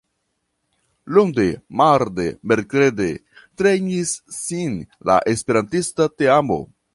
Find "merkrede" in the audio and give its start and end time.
2.53-3.09